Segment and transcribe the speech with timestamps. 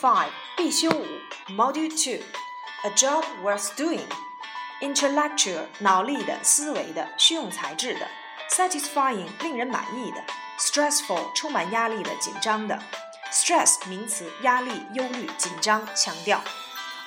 [0.00, 1.04] Five 必修五
[1.48, 2.24] Module Two
[2.84, 4.06] A job worth doing
[4.80, 8.06] Intellectual 脑力的、思维的、需用材质的
[8.48, 10.22] ；satisfying 令人满意的
[10.56, 12.80] ；stressful 充满压力的、紧张的
[13.32, 16.44] ；stress 名词，压力、忧虑、紧张、强调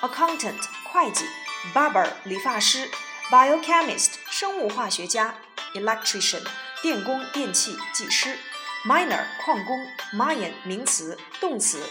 [0.02, 0.60] ；accountant
[0.92, 1.24] 会计
[1.72, 2.90] ；barber 理发师
[3.30, 5.34] ；biochemist 生物化学家
[5.74, 6.46] ；electrician
[6.82, 8.36] 电工、电器、技师
[8.84, 9.78] ；miner 矿工
[10.12, 11.82] ；mine 名词、动词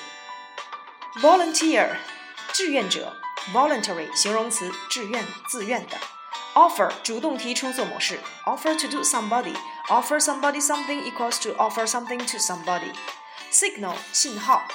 [1.20, 1.96] ；volunteer
[2.52, 3.16] 志愿者。
[3.52, 5.96] voluntary 形容词，自愿、自愿的。
[6.54, 14.66] offer 主动提出做某事，offer to do somebody。offer somebody something equals to offer something to somebody。signal 信号，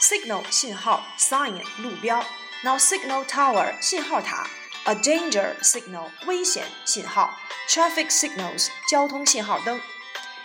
[0.00, 2.24] signal 信号，sign 路标。
[2.64, 4.48] Now signal tower 信号塔，
[4.86, 7.38] a danger signal 危险信号，
[7.68, 9.80] traffic signals 交通信号灯。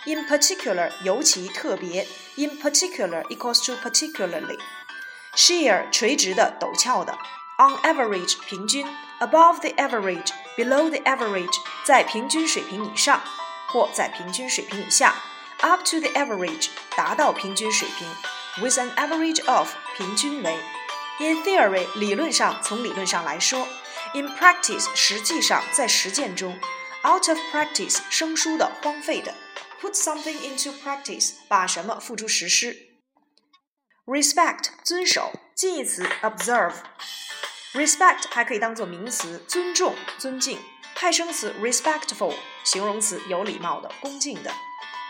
[0.04, 4.60] In particular 尤其特别，in particular equals to particularly。
[5.38, 7.18] sheer 垂直的、陡峭的。
[7.56, 8.84] on average 平均，
[9.20, 13.22] above the average below the average 在平均水平以上
[13.68, 15.14] 或在平均水平以下，
[15.60, 18.08] up to the average 达到平均水平，
[18.60, 20.58] with an average of 平均为，
[21.20, 23.68] in theory 理论上从理论上来说，
[24.14, 26.58] in practice 实际上在实践中，
[27.04, 29.32] out of practice 生疏的荒废的，
[29.80, 32.87] put something into practice 把什么付诸实施
[34.09, 36.73] ，respect 遵守，近义词 observe。
[37.73, 40.57] respect 还可以当做名词，尊重、尊敬；
[40.95, 44.51] 派生词 respectful，形容词有礼貌的、恭敬的。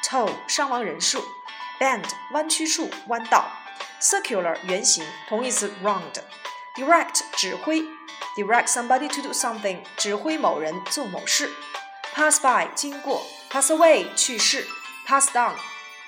[0.04, 1.24] toll 伤亡人数
[1.80, 3.50] ；bend 弯曲处、弯道
[4.02, 6.22] ；circular 圆形，同义词 round。
[6.76, 7.82] direct 指挥
[8.36, 11.50] ；direct somebody to do something，指挥某人做某事。
[12.14, 14.68] pass by 经过；pass away 去世
[15.08, 15.54] ；pass down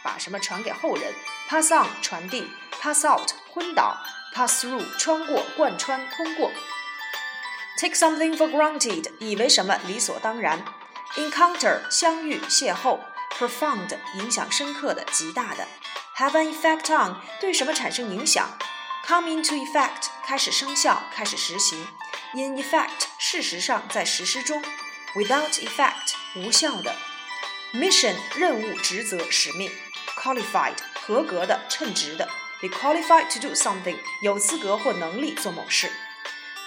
[0.04, 1.14] 把什么传给后人
[1.51, 2.45] ；pass on 传递；
[2.81, 3.97] pass out 昏倒。
[4.37, 6.53] pass through 穿过、贯穿、通过。
[7.79, 10.63] take something for granted 以为什么理所当然。
[11.17, 13.01] encounter 相遇、邂逅。
[13.39, 15.67] profound 影响深刻的、极大的。
[16.17, 18.59] have an effect on 对什么产生影响。
[19.07, 21.87] come into effect 开始生效、开始实行。
[22.35, 24.63] in effect 事实上在实施中。
[25.15, 26.95] without effect 无效的。
[27.73, 29.71] mission 任务、职责、使命。
[30.17, 30.77] qualified
[31.07, 32.29] 合格的、称职的。
[32.61, 35.93] be qualified to do something，有资格或能力做某事。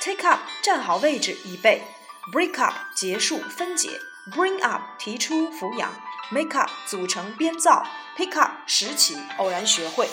[0.02, 1.84] take up，站好位置，以备。
[2.31, 4.00] break up，结束，分解。
[4.31, 5.91] bring up，提出，抚养。
[6.30, 7.85] make up，组成，编造。
[8.16, 10.07] pick up，拾起，偶然学会。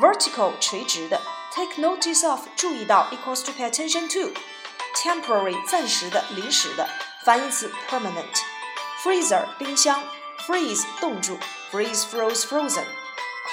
[0.00, 1.20] vertical，垂直的。
[1.52, 6.88] take notice of，注意到，equals to pay attention to。temporary，暂时的，临时的。
[7.24, 10.04] 反义词 permanent。freezer，冰箱。
[10.46, 11.38] freeze，冻住。
[11.72, 12.84] freeze froze frozen。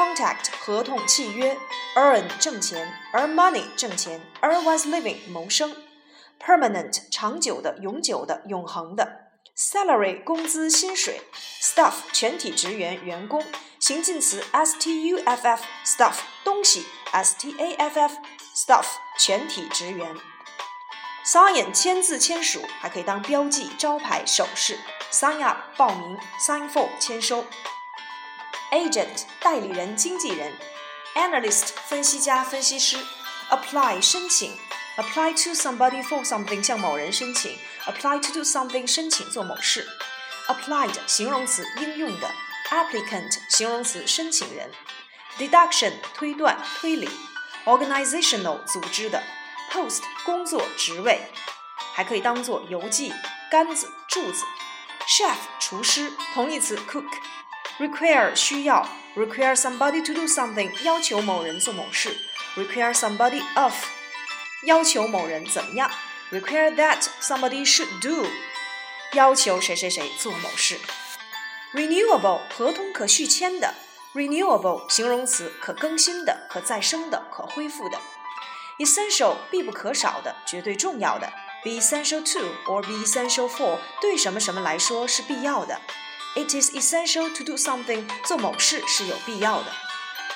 [0.01, 1.55] Contact 合同契约
[1.95, 5.77] ，earn 挣钱，earn money 挣钱，earn one's living 谋生
[6.43, 11.21] ，permanent 长久的、永久的、永恒的，salary 工资、薪水
[11.63, 13.45] ，staff 全体职员、员工，
[13.79, 18.13] 形近词 stuff staff 东西，staff
[18.57, 18.87] staff
[19.19, 20.17] 全体职员
[21.27, 24.79] ，sign 签字签署，还可以当标记、招牌、手势
[25.13, 27.45] ，sign up 报名，sign for 签收。
[28.71, 30.53] Agent 代理人、经纪人
[31.15, 32.97] ；analyst 分析家、分析师
[33.51, 34.57] ；apply 申请
[34.97, 39.89] ；apply to somebody for something 向某人申请；apply to do something 申请做某事
[40.47, 42.31] ；applied 形容词应用的
[42.71, 44.71] ；applicant 形容词申请人
[45.39, 47.09] ；deduction 推断、推理
[47.65, 49.23] ；organizational 组织的
[49.73, 51.21] ；post 工作、职位，
[51.95, 53.13] 还可以当做邮寄、
[53.51, 54.45] 杆子、柱子
[55.09, 57.09] ；chef 厨师，同义词 cook。
[57.80, 62.18] require 需要，require somebody to do something 要求某人做某事，
[62.56, 63.74] require somebody of
[64.64, 65.92] 要求某人怎么样，
[66.32, 68.28] require that somebody should do
[69.14, 70.80] 要求谁谁谁做某事。
[71.74, 73.76] renewable 合同可续签的，
[74.14, 78.00] renewable 形容词可更新的、可再生的、可恢复的。
[78.80, 81.32] essential 必不可少的、绝对重要的，
[81.64, 85.80] be essential to or be essential for 对什么什么来说是必要的。
[86.40, 89.72] It is essential to do something，做某事是有必要的。